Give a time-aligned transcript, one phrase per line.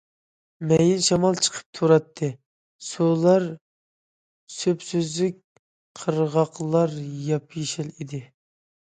[0.69, 2.29] مەيىن شامال چىقىپ تۇراتتى،
[2.85, 3.45] سۇلار
[4.53, 5.37] سۈپسۈزۈك،
[6.01, 8.23] قىرغاقلار ياپيېشىل ئىدى.